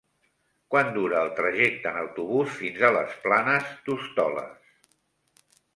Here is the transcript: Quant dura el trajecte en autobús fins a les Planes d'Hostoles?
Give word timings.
Quant 0.75 0.87
dura 0.95 1.19
el 1.25 1.29
trajecte 1.41 1.89
en 1.91 2.01
autobús 2.05 2.57
fins 2.63 2.89
a 2.89 2.93
les 2.99 3.17
Planes 3.27 3.73
d'Hostoles? 3.87 4.79